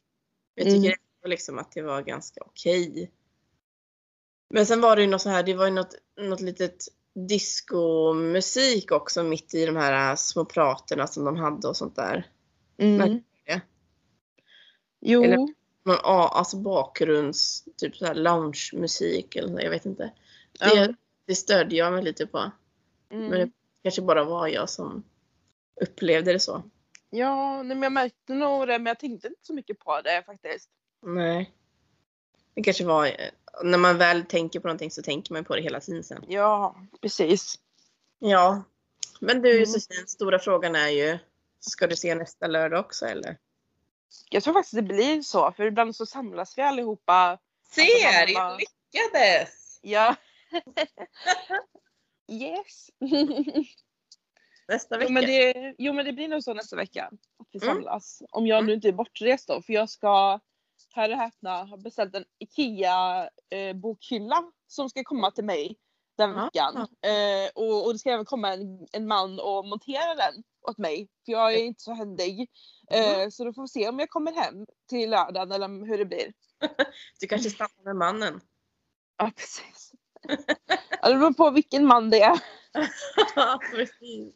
[0.56, 0.99] Jag tycker Mm.
[1.21, 3.12] ändå liksom att det var ganska okej.
[4.53, 6.87] Men sen var det ju något så här, det var ju något, något litet
[7.29, 12.27] diskomusik också mitt i de här små praterna som de hade och sånt där.
[12.77, 13.21] Mm.
[13.45, 13.61] Det.
[14.99, 15.23] Jo.
[15.23, 15.37] Eller-
[15.83, 20.11] någon alltså bakgrunds, typ så här loungemusik eller så, jag vet inte.
[20.59, 20.93] Det, Ja.
[21.25, 22.51] det störde jag mig lite på.
[23.09, 23.27] Mm.
[23.27, 23.51] Men det
[23.83, 25.03] kanske bara var jag som
[25.81, 26.63] upplevde det så.
[27.09, 30.23] Ja, nej, men jag märkte nog det men jag tänkte inte så mycket på det
[30.25, 30.69] faktiskt.
[31.05, 31.51] Nej.
[32.53, 33.11] Det kanske var, eh,
[33.63, 36.25] när man väl tänker på någonting så tänker man på det hela tiden sen.
[36.27, 37.55] Ja, precis.
[38.19, 38.63] Ja.
[39.19, 39.59] Men du Mm.
[39.59, 41.19] Josefin, stora frågan är ju,
[41.59, 43.37] ska du se nästa lördag också eller?
[44.29, 47.37] Jag tror faktiskt det blir så för ibland så samlas vi allihopa.
[47.75, 48.33] Ser!
[48.33, 48.59] mamma-
[48.91, 49.79] Jag lyckades!
[49.81, 50.15] Ja.
[52.31, 52.89] yes.
[54.67, 55.11] Nästa jo, vecka.
[55.13, 57.11] men det, jo men det blir nog så nästa vecka.
[57.39, 57.75] Att vi Mm.
[57.75, 58.21] samlas.
[58.31, 60.39] Om jag nu inte är bortrest då för jag ska,
[60.93, 63.75] här och häpna, ha beställt en IKEA eh,
[64.67, 65.77] som ska komma till mig
[66.17, 66.75] den veckan.
[66.77, 71.10] Eh, och, och det ska även komma en, en man och montera den åt mig.
[71.25, 72.49] För jag är inte så händig.
[72.91, 76.06] Eh, så då får vi se om jag kommer hem till lördagen eller hur det
[76.06, 76.34] blir.
[77.19, 78.41] Du kanske stannar med mannen.
[79.17, 79.91] Ja precis.
[81.01, 82.39] ja, det beror på vilken man det är.
[83.71, 84.34] Precis.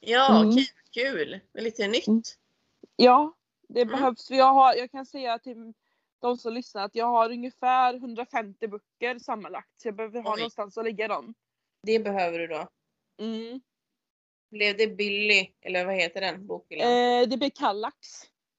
[0.00, 0.56] Ja, Mm.
[0.90, 1.40] kul.
[1.52, 2.06] Men lite nytt.
[2.08, 2.22] Mm.
[2.96, 3.32] Ja,
[3.68, 3.92] det Mm.
[3.92, 4.28] behövs.
[4.28, 5.72] För jag, har, jag kan säga till
[6.20, 9.68] de som lyssnar att jag har ungefär 150 böcker sammanlagt.
[9.76, 10.38] Så jag behöver ha Oj.
[10.38, 11.34] någonstans att lägga dem.
[11.82, 12.68] Det behöver du då.
[13.20, 13.60] Mm.
[14.50, 16.88] Blev det Billy, eller vad heter den bokhyllan?
[16.88, 17.96] Eh, det blir kallax.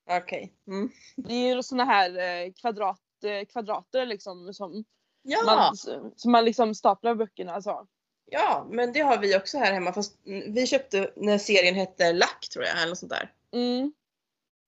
[0.09, 0.53] Okej.
[0.67, 0.89] Mm.
[1.15, 4.83] Det är ju såna här eh, kvadrat, eh, kvadrater liksom som
[5.27, 5.75] Ja, man,
[6.15, 7.53] som man liksom staplar böckerna.
[7.53, 7.87] Alltså.
[8.25, 9.93] ja, men det har vi också här hemma.
[9.93, 13.33] Fast vi köpte när serien hette Lack tror jag, eller något sånt där.
[13.51, 13.93] Mm.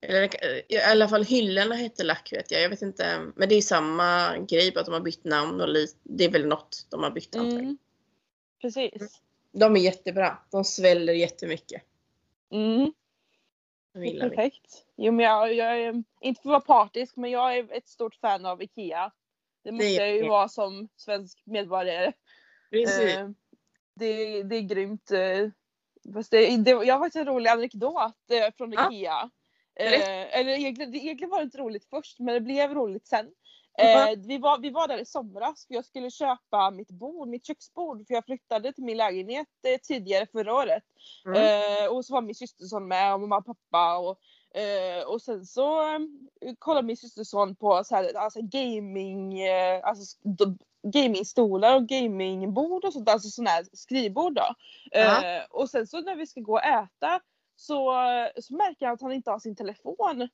[0.02, 2.62] Eller eh, i alla fall hyllorna hette Lack vet jag.
[2.62, 3.32] Jag vet inte.
[3.36, 5.68] Men det är samma grej på att de har bytt namn och
[6.04, 7.64] det är väl något de har bytt antagligen.
[7.64, 7.78] Mm.
[8.62, 9.22] Precis.
[9.52, 10.38] De är jättebra.
[10.52, 11.82] De sväller jättemycket.
[12.52, 12.94] Mm.
[13.94, 14.36] De gillar vi.
[14.36, 14.86] Perfekt.
[14.96, 18.16] Jo men jag, jag är, inte för att vara partisk men jag är ett stort
[18.16, 19.12] fan av IKEA.
[19.64, 22.14] Det måste är jag ju vara som svensk medborgare.
[22.70, 23.16] Precis.
[23.16, 23.30] Eh,
[23.96, 25.12] det, det är grymt.
[25.12, 25.50] eh,
[26.14, 28.74] Fast det, det, jag har faktiskt en rolig anekdot eh, från.
[28.74, 29.30] IKEA.
[29.80, 33.32] Eh, eller egentligen, det- egentligen var det inte roligt först men det blev roligt sen.
[33.80, 37.46] Eh, vi, var, vi var där i somras för jag skulle köpa mitt bord, mitt
[37.48, 40.84] köksbord för jag flyttade till min lägenhet eh, tidigare förra året.
[41.26, 41.42] Mm.
[41.84, 44.20] Eh, och så var min systerson med och mamma och pappa och,
[44.62, 46.00] eh, och sen så eh,
[46.60, 50.18] kollade min systerson på så här, alltså gaming, eh, alltså
[50.94, 54.48] gamingstolar och gamingbord och sånt, alltså sådana här skrivbord då.
[55.50, 57.20] Och sen så när vi ska gå och äta
[57.60, 57.94] så,
[58.42, 60.30] så märker jag att han inte har sin telefon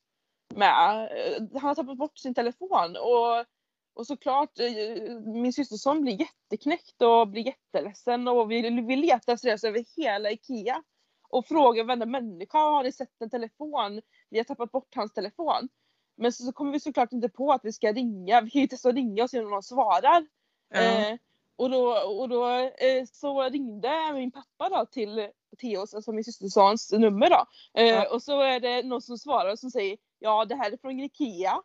[0.55, 1.09] med.
[1.53, 3.45] Han har tappat bort sin telefon och,
[3.93, 9.63] och såklart eh, min systerson blir jätteknäckt och blir jätteledsen och vi, vi letar seriöst
[9.63, 10.83] över hela IKEA
[11.29, 14.01] och frågar varenda människa, har ni sett en telefon?
[14.29, 15.69] Vi har tappat bort hans telefon.
[16.15, 18.67] Men så, så kommer vi såklart inte på att vi ska ringa, vi kan ju
[18.67, 20.27] testa att ringa och se om någon svarar.
[20.69, 20.79] Ja.
[20.79, 21.17] Eh,
[21.55, 25.29] och då, och då eh, så ringde min pappa då till
[25.61, 27.45] Theos, alltså min systersons nummer då.
[27.81, 28.09] Eh, Ja.
[28.13, 31.61] Och så är det någon som svarar som säger ja det här är från IKEA.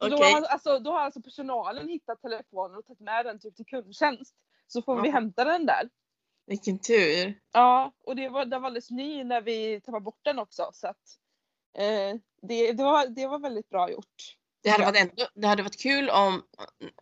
[0.00, 3.56] Och Då, har, alltså, då har alltså personalen hittat telefonen och tagit med den typ
[3.56, 4.34] till kundtjänst.
[4.66, 5.14] Så får vi Ja.
[5.14, 5.90] hämta den där.
[6.46, 7.40] Vilken tur.
[7.52, 10.70] Ja, och det var, den var alldeles ny när vi tappade bort den också.
[10.72, 11.18] Så att,
[11.78, 14.36] eh, det, det, var, det var väldigt bra gjort.
[14.62, 14.86] Det hade, Ja.
[14.90, 16.42] varit ändå, det hade varit kul om,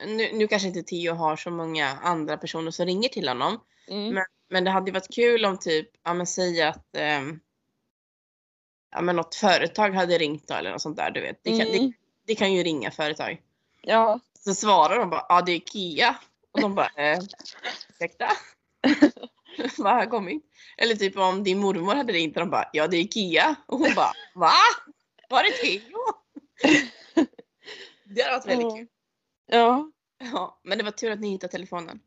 [0.07, 3.61] nu, nu kanske inte Theo har så många andra personer som ringer till honom.
[3.89, 4.15] Mm.
[4.15, 7.41] Men, men det hade varit kul om typ, ja men säg att ehm,
[8.95, 11.41] ja men något företag hade ringt då eller något sånt där du vet.
[11.43, 11.93] Det kan, det, Mm.
[12.27, 13.41] det kan ju ringa företag.
[13.83, 14.21] Ja.
[14.45, 16.17] Så svarar de bara, ja det är Kia.
[16.51, 17.19] Och de bara, eh,
[17.91, 18.29] ursäkta?
[19.79, 20.45] Vad har kommit?
[20.77, 23.55] Eller typ om din mormor hade ringt och de bara, ja det är Kia.
[23.67, 24.53] Och hon bara, va?
[25.29, 25.99] Var det Theo?
[28.19, 28.77] Det hade varit väldigt Ja.
[28.77, 28.87] kul.
[29.47, 29.91] Ja.
[30.33, 32.01] Ja, men det var tur att ni hittade telefonen.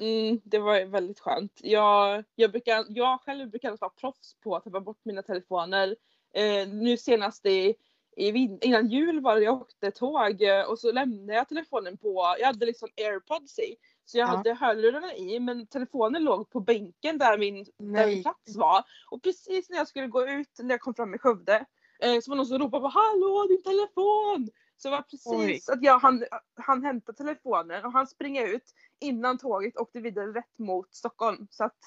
[0.00, 1.52] Mm, det var väldigt skönt.
[1.62, 5.96] Jag, jag, brukar, jag själv brukar vara proffs på att tappa bort mina telefoner.
[6.34, 7.74] Eh, nu senast i,
[8.16, 11.96] i, vin- innan jul var det jag åkte tåg eh, och så lämnade jag telefonen
[11.96, 13.76] på, jag hade liksom airpods i.
[14.04, 14.36] Så jag Ja.
[14.36, 18.84] hade hörlurarna i men telefonen låg på bänken där min, där min plats var.
[19.10, 21.64] Och precis när jag skulle gå ut, när jag kom fram i Skövde,
[22.00, 24.48] eh, så var någon som ropade på Hallå din telefon!
[24.82, 29.38] Så det var precis att jag hann, han hämta telefonen och han springa ut innan
[29.38, 31.46] tåget åkte vidare rätt mot Stockholm.
[31.50, 31.78] Så, att,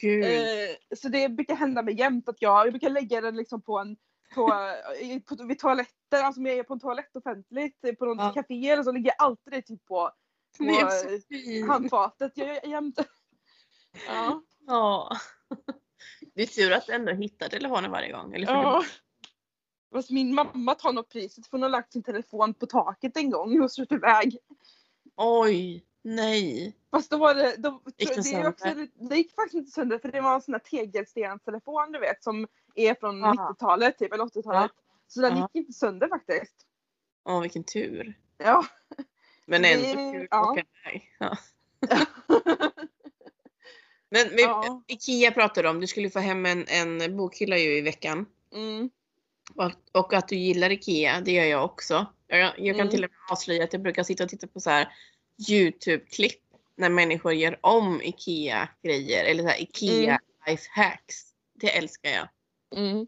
[0.00, 0.24] gud.
[0.24, 3.78] eh, så det brukar hända mig jämt att jag, jag brukar lägga den liksom på
[3.78, 3.96] en
[4.34, 4.48] på,
[5.26, 8.32] på, vid toaletten, alltså om jag är på en toalett offentligt, på något Ja.
[8.34, 10.10] café eller så lägger jag alltid det typ på,
[10.58, 12.32] på jag handfatet.
[12.34, 13.00] Jag, jag, jämt.
[14.06, 14.42] Ja.
[14.66, 15.16] Ja.
[16.34, 18.34] Det är tur att du ändå hittar telefonen varje gång.
[18.34, 18.84] Eller ja.
[19.92, 23.30] Fast min mamma tar nog priset för hon har lagt sin telefon på taket en
[23.30, 24.38] gång och kört iväg.
[25.16, 26.76] Oj, nej.
[26.90, 30.12] Fast då var det, då, Gick det, är också, det gick faktiskt inte sönder för
[30.12, 33.34] det var en sån här tegelstenstelefon du vet som är från Aha.
[33.34, 34.70] 90-talet typ eller 80-talet.
[35.08, 35.42] Så den Ja.
[35.42, 36.66] gick inte sönder faktiskt.
[37.24, 38.18] Åh, vilken tur.
[38.38, 38.64] Ja.
[39.46, 40.56] Men Det- ändå kul ja.
[41.18, 41.36] Ja.
[44.10, 44.82] Men vi, Ja.
[44.86, 48.26] Ikea pratade om, du skulle få hem en, en bokhylla ju i veckan.
[48.54, 48.90] Mm.
[49.92, 52.06] Och, att du gillar Ikea, det gör jag också.
[52.26, 52.90] Jag, jag kan Mm.
[52.90, 54.88] till och med avslöja att jag brukar sitta och titta på så här
[55.50, 56.40] Youtube-klipp
[56.76, 60.18] när människor gör om Ikea-grejer eller så här Ikea Mm.
[60.46, 61.16] life hacks.
[61.54, 62.28] Det älskar jag.
[62.76, 63.06] Mm.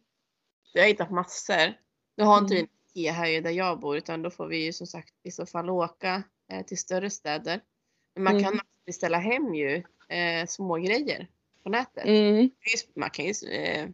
[0.73, 1.73] Jag har hittat massor.
[2.17, 2.67] Nu har inte Mm.
[2.95, 5.47] vi Ikea här där jag bor utan då får vi ju som sagt i så
[5.47, 7.61] fall åka eh, till större städer.
[8.15, 8.45] Men man Mm.
[8.45, 11.29] kan också beställa hem ju eh, små grejer
[11.63, 12.05] på nätet.
[12.07, 12.51] Mm.
[12.97, 13.89] Man kan ju eh,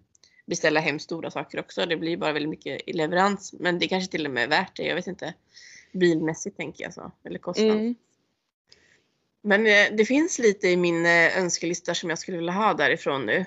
[0.49, 1.87] beställa hem stora saker också.
[1.87, 3.53] Det blir bara väldigt mycket i leverans.
[3.53, 4.83] Men det kanske till och med är värt det.
[4.83, 5.35] Jag vet inte.
[5.93, 7.13] Bilmässigt tänker jag så.
[7.25, 7.71] Eller kostnad.
[7.71, 7.95] Mm.
[9.43, 13.27] Men eh, det finns lite i min eh, önskelista som jag skulle vilja ha därifrån
[13.27, 13.45] nu.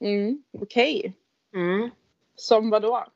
[0.00, 0.42] Mm.
[0.52, 1.12] Okej.
[1.54, 1.90] Mm.
[2.36, 3.06] Som vad då?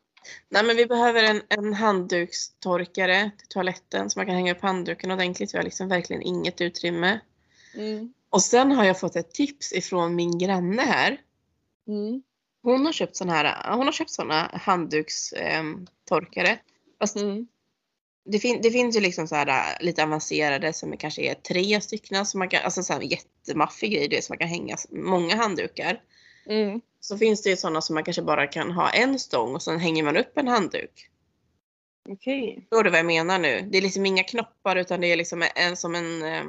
[0.49, 5.11] Nej men vi behöver en, en handdukstorkare till toaletten så man kan hänga upp handduken
[5.11, 5.55] ordentligt.
[5.55, 7.21] Vi har liksom verkligen inget utrymme.
[7.75, 8.13] Mm.
[8.31, 11.21] Och sen har jag fått ett tips ifrån min granne här.
[11.89, 12.23] Mm.
[12.63, 16.59] Hon har köpt såna här, hon har köpt såna handdukstorkare.
[16.99, 17.47] Fast Mm.
[18.25, 21.81] det, fin, det finns ju liksom så här äh, lite avancerade som kanske är tre
[21.81, 22.27] stycken.
[22.27, 26.01] Så man kan, alltså så här jättemaffig grej, det som man kan hänga många handdukar.
[26.47, 26.81] Mm.
[27.01, 29.81] Så finns det ju sådana som man kanske bara kan ha en stång och sen
[29.81, 31.07] hänger man upp en handduk.
[32.09, 32.57] Okej.
[32.61, 33.69] Förstår du vad jag menar nu?
[33.71, 36.45] Det är liksom inga knoppar utan det är liksom en, som en, eh,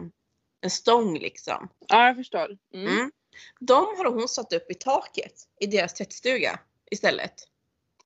[0.61, 1.69] en stång liksom.
[1.87, 2.57] Ja, jag förstår.
[2.73, 2.87] Mm.
[2.87, 3.11] Mm.
[3.59, 6.59] De har hon satt upp i taket i deras tvättstuga
[6.91, 7.33] istället.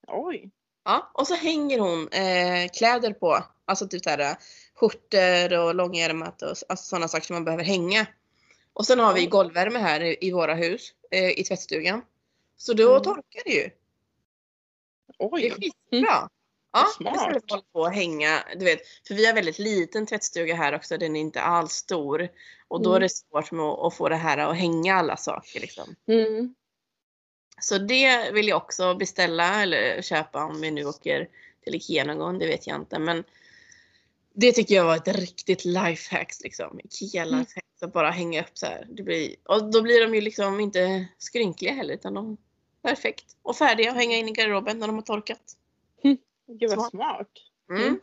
[0.06, 0.50] Oj.
[0.84, 3.44] Ja, och så hänger hon eh, kläder på.
[3.64, 4.36] Alltså typ såhär
[4.74, 8.06] skjortor och långärmat och alltså sådana saker som man behöver hänga.
[8.72, 12.02] Och sen har vi golvvärme här i, i våra hus, eh, i tvättstugan.
[12.56, 13.02] Så då Mm.
[13.02, 13.70] torkar det ju.
[15.18, 15.50] Det är Oj.
[15.50, 16.28] skitbra.
[16.76, 17.36] Ja, Smart.
[17.36, 20.98] att hålla på och hänga, du vet, för vi har väldigt liten tvättstuga här också,
[20.98, 22.28] den är inte alls stor.
[22.68, 23.02] Och då är Mm.
[23.02, 25.94] det svårt att, att få det här att hänga alla saker liksom.
[26.08, 26.54] Mm.
[27.60, 31.28] Så det vill jag också beställa eller köpa om vi nu åker
[31.64, 32.98] till Ikea någon gång, det vet jag inte.
[32.98, 33.24] Men
[34.34, 36.80] det tycker jag var ett riktigt lifehack liksom.
[36.84, 37.38] Ikea Mm.
[37.38, 37.62] lifehack.
[37.80, 38.86] Att bara hänga upp så här.
[38.90, 42.36] Det blir, och då blir de ju liksom inte skrynkliga heller utan de
[42.82, 43.24] perfekt.
[43.42, 45.56] Och färdiga att hänga in i garderoben när de har torkat.
[46.46, 47.28] Gud vad Smart.
[47.70, 47.82] Mm.
[47.82, 48.00] Mm.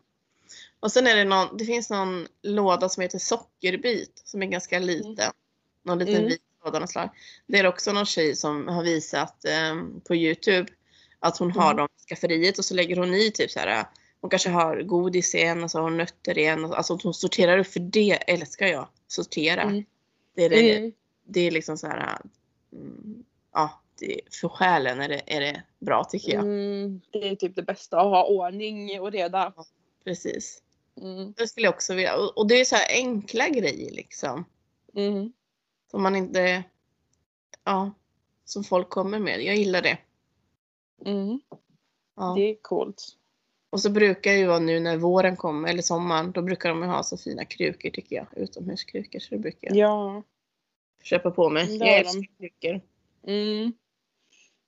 [0.80, 4.80] Och sen är det någon, det finns någon låda som heter sockerbit som är ganska
[4.80, 5.32] liten.
[5.84, 6.28] Någon liten Mm.
[6.28, 7.10] vit låda av slag.
[7.48, 9.76] Det är också någon tjej som har visat eh,
[10.08, 10.72] på Youtube
[11.20, 11.78] att hon har Mm.
[11.78, 13.86] dem i skafferiet och så lägger hon i typ så här.
[14.22, 16.66] Hon kanske har godis i en och så har hon nötter i en.
[16.66, 18.88] Alltså hon sorterar upp för det älskar jag.
[19.08, 19.62] Sortera.
[19.62, 19.86] Mm.
[20.36, 20.92] Det, är det, Mm.
[21.26, 22.18] det är liksom så här.
[22.74, 26.44] Mm, ja, det, för själen är det, är det bra tycker jag.
[26.44, 27.02] Mm.
[27.12, 29.54] Det är typ det bästa att ha ordning och reda.
[30.04, 30.64] Precis.
[31.02, 31.34] Mm.
[31.38, 32.16] Det skulle jag också vilja.
[32.36, 34.46] Och, det är så här enkla grejer liksom.
[34.96, 35.34] Mm.
[35.92, 36.64] Som man inte,
[37.64, 37.92] ja,
[38.46, 39.44] som folk kommer med.
[39.44, 39.98] Jag gillar det.
[41.06, 41.42] Mm.
[42.16, 42.34] Ja.
[42.38, 43.04] Det är coolt.
[43.70, 46.88] Och så brukar ju vara nu när våren kommer, eller sommaren, då brukar de ju
[46.88, 48.28] ha så fina krukor tycker jag.
[48.36, 49.20] Utomhuskrukor.
[49.20, 50.24] Så det brukar jag Ja.
[51.04, 51.78] köpa på mig.
[51.78, 52.82] Jag älskar krukor.
[53.28, 53.74] Mm.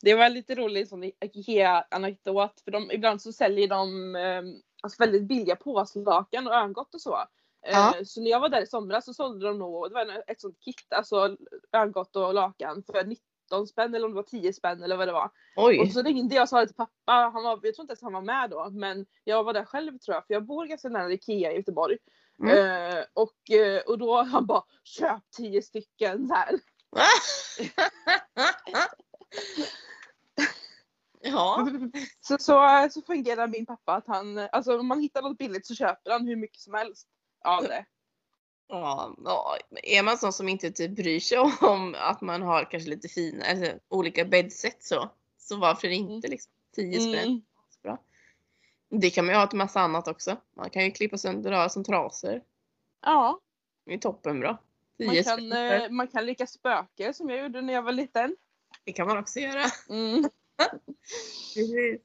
[0.01, 4.41] Det var lite roligt som IKEA-anekdot för de, ibland så säljer de eh,
[4.83, 7.15] alltså väldigt billiga påslakan och örngott och så.
[7.67, 7.93] Eh, Ja.
[8.05, 10.59] Så när jag var där i somras så sålde de nog, det var ett sånt
[10.59, 11.37] kit, alltså
[11.73, 15.11] örngott och lakan för 19 spänn eller om det var 10 spänn eller vad det
[15.11, 15.31] var.
[15.55, 15.89] Och Oj!
[15.89, 18.13] så ringde jag och sa det till pappa, han var, jag tror inte ens han
[18.13, 21.13] var med då men jag var där själv tror jag för jag bor ganska nära
[21.13, 21.97] IKEA i Göteborg.
[22.39, 22.57] Mm.
[22.57, 26.59] Eh, och, eh, och då han bara köp 10 stycken så här.
[31.25, 31.67] ja.
[32.21, 35.75] Så, så, så fungerar min pappa att han, alltså om man hittar något billigt så
[35.75, 37.07] köper han hur mycket som helst
[37.45, 37.85] av det.
[38.67, 42.89] Ja, ja, är man sån som inte typ bryr sig om att man har kanske
[42.89, 47.27] lite fina, alltså, olika bäddset så, så varför inte liksom 10 spänn?
[47.27, 47.41] Mm.
[47.83, 47.97] Bra.
[48.89, 50.37] Det kan man ju ha till massa annat också.
[50.55, 52.41] Man kan ju klippa sönder och ha som trasor.
[53.01, 53.39] Ja,
[53.85, 54.57] Det är toppenbra.
[54.97, 58.35] 10 man kan, eh, man kan leka spöke som jag gjorde när jag var liten.
[58.83, 59.65] Det kan man också göra.
[59.89, 60.29] Mm.
[61.55, 62.01] Precis.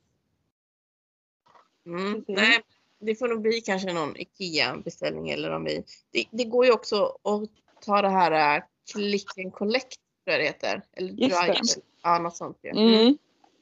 [1.86, 2.36] Mm, Precis.
[2.36, 2.60] nej,
[3.00, 5.84] det får nog bli kanske någon IKEA-beställning eller om vi...
[6.10, 7.50] Det, det går ju också att
[7.84, 10.82] ta det här äh, click and collect tror jag det heter.
[10.92, 11.46] Eller Just det.
[11.46, 11.82] drive.
[12.02, 12.70] Ja, något sånt ju.
[12.70, 13.18] Mm.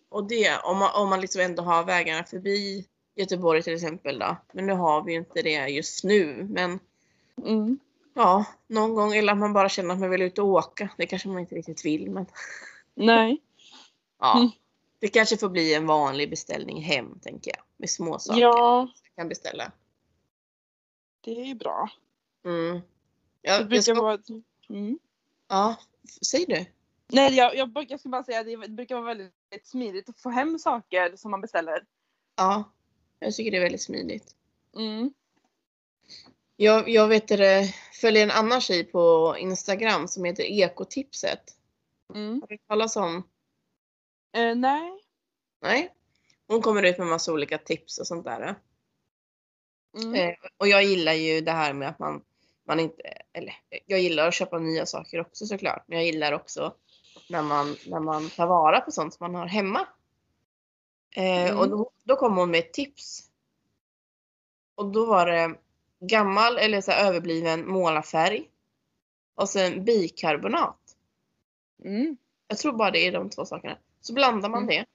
[0.09, 4.37] Och det, om man, om man liksom ändå har vägarna förbi Göteborg till exempel då.
[4.53, 6.47] Men nu har vi ju inte det just nu.
[6.51, 6.79] Men
[7.45, 7.79] Mm.
[8.15, 10.89] ja, någon gång eller att man bara känner att man vill ut och åka.
[10.97, 12.27] Det kanske man inte riktigt vill men
[12.95, 13.41] Nej.
[14.19, 14.51] ja.
[14.99, 17.65] Det kanske får bli en vanlig beställning hem tänker jag.
[17.77, 19.73] Med små saker Ja, jag kan beställa.
[21.21, 21.91] det är bra.
[22.45, 22.75] Mm.
[22.75, 22.83] Det
[23.43, 24.19] Ja, jag brukar ska, vara...
[24.69, 24.99] Mm.
[25.49, 25.77] ja,
[26.23, 26.67] säg du.
[27.13, 30.31] Nej, jag, jag, jag ska bara säga att det brukar vara väldigt smidigt att få
[30.31, 31.85] hem saker som man beställer.
[32.37, 32.65] Ja,
[33.19, 34.37] jag tycker det är väldigt smidigt.
[34.77, 35.13] Mm.
[36.57, 41.57] Jag, jag vet det, följer en annan tjej på Instagram som heter Ekotipset.
[42.15, 42.41] Mm.
[42.41, 43.23] Har du hört talas om?
[44.33, 45.05] Eh, nej.
[45.61, 45.95] Nej?
[46.47, 48.55] Hon kommer ut med massa olika tips och sånt där.
[49.97, 50.15] Mm.
[50.15, 52.23] Eh, och jag gillar ju det här med att man,
[52.67, 53.55] man inte, eller
[53.87, 55.85] jag gillar att köpa nya saker också såklart.
[55.87, 56.75] Men jag gillar också
[57.29, 59.87] när man, när man tar vara på sånt som man har hemma.
[61.17, 61.59] Eh, Mm.
[61.59, 63.31] Och då, då kom hon med ett tips.
[64.75, 65.55] Och då var det
[66.01, 68.51] gammal eller så överbliven målarfärg.
[69.35, 70.81] Och sen bikarbonat.
[71.85, 72.17] Mm.
[72.49, 73.79] Jag tror bara det är de två sakerna.
[74.09, 74.77] Så blandar man Mm.
[74.77, 74.87] det.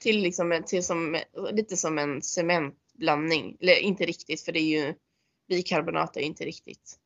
[0.00, 1.20] Till liksom, till som,
[1.52, 3.56] lite som en cementblandning.
[3.60, 4.94] Eller inte riktigt för det är ju
[5.48, 6.98] bikarbonat är inte riktigt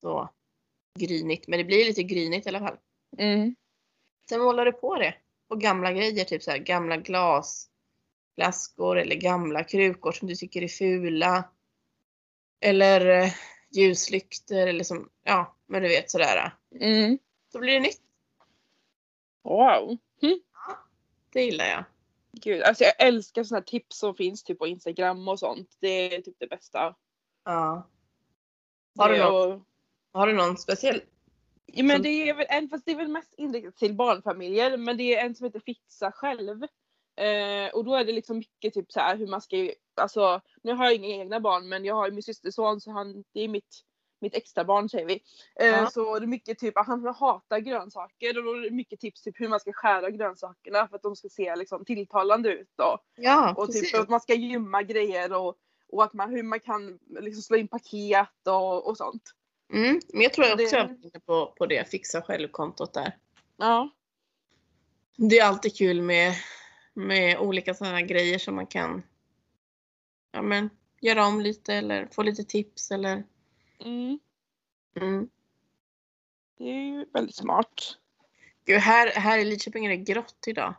[0.00, 0.30] så
[0.98, 1.48] grynigt.
[1.48, 2.76] Men det blir lite grynigt i alla fall.
[3.18, 3.54] Mm.
[4.28, 5.14] Sen målar du på det.
[5.48, 10.68] På gamla grejer, typ så här gamla glasflaskor eller gamla krukor som du tycker är
[10.68, 11.48] fula.
[12.60, 13.32] Eller eh,
[13.70, 16.54] ljuslyktor eller som, ja men du vet sådär.
[16.80, 17.18] Mm.
[17.52, 18.00] Så blir det nytt.
[19.42, 19.98] Wow.
[21.32, 21.84] Det gillar jag.
[22.32, 25.76] Gud, alltså jag älskar såna här tips som finns typ på Instagram och sånt.
[25.80, 26.94] Det är typ det bästa.
[27.44, 27.88] Ja.
[28.98, 29.60] Har du någon, och-
[30.12, 31.02] har du någon speciell?
[31.66, 34.76] Ja, men Som- det är väl en, fast det är väl mest inriktat till barnfamiljer.
[34.76, 36.62] Men det är en som heter Fixa själv.
[37.16, 40.40] Eh, och då är det liksom mycket typ så här hur man ska, ju- alltså
[40.62, 43.40] nu har jag inga egna barn men jag har ju min systerson så han, det
[43.40, 43.80] är mitt,
[44.20, 45.22] mitt extra barn säger vi.
[45.60, 45.88] Eh.
[45.90, 49.40] Så det är mycket typ han hatar grönsaker och då är det mycket tips typ
[49.40, 52.74] hur man ska skära grönsakerna för att de ska se liksom tilltalande ut.
[52.78, 53.92] Och, Ja, och precis.
[53.92, 55.56] typ att man ska gymma grejer och,
[55.92, 59.22] och att man, hur man kan liksom slå in paket och, och sånt.
[59.72, 62.94] Mm, men jag tror jag också Det- jag är inne på, på det, fixa själv-kontot
[62.94, 63.16] där.
[63.56, 63.90] Ja.
[65.16, 66.34] Det är alltid kul med,
[66.94, 69.02] med olika sådana grejer som man kan
[70.32, 73.24] ja, men, göra om lite eller få lite tips eller
[73.80, 74.18] Mm.
[74.96, 75.30] mm.
[76.58, 77.98] Det är ju väldigt smart.
[78.64, 80.74] Gud, här, här i Lidköping är det grått idag.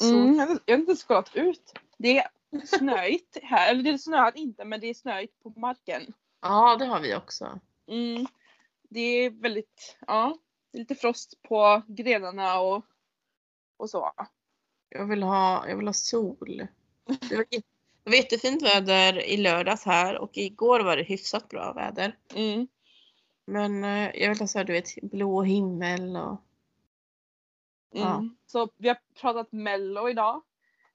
[0.00, 1.74] Så, Mm, jag har inte- jag har inte ens kollat ut.
[1.98, 2.28] Det är
[2.66, 3.70] snöigt här.
[3.70, 6.02] Eller det snöar inte men det är snöigt på marken.
[6.40, 7.60] Ja, det har vi också.
[7.86, 8.26] Mm.
[8.82, 10.38] Det är väldigt, ja.
[10.70, 12.86] Det är lite frost på grenarna och,
[13.76, 14.12] och så.
[14.88, 16.66] Jag vill ha, jag vill ha sol.
[17.28, 17.46] Det var,
[18.04, 22.18] det var jättefint väder i lördags här och igår var det hyfsat bra väder.
[22.34, 22.68] Mm.
[23.46, 26.40] Men eh, jag vill här, du vet, blå himmel och
[27.92, 28.14] Ja.
[28.14, 28.36] Mm.
[28.46, 30.42] Så vi har pratat mello idag.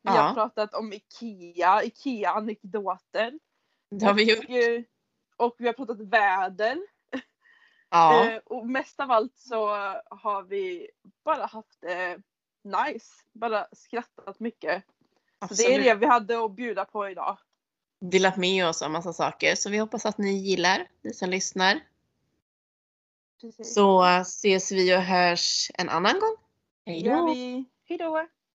[0.02, 0.22] Vi Ja.
[0.22, 3.40] har pratat om IKEA, IKEA-anekdoter.
[3.90, 4.46] det har vi gjort.
[4.46, 4.84] Och, eh,
[5.38, 6.78] och vi har pratat väder.
[7.90, 9.68] Ja, Eh, och mest av allt så
[10.10, 10.90] har vi
[11.24, 12.22] bara haft det
[12.64, 13.24] nice.
[13.34, 14.84] Bara skrattat mycket.
[15.40, 15.86] Så det är absolut.
[15.86, 17.38] det vi hade att bjuda på idag.
[18.02, 19.56] Delat med oss av massa saker.
[19.56, 21.80] Så vi hoppas att ni gillar, ni som lyssnar.
[23.42, 23.74] Precis.
[23.74, 26.36] Så eh, ses vi och hörs en annan gång.
[26.86, 27.34] Hej då!
[27.34, 27.66] vi.
[27.86, 28.28] Hejdå!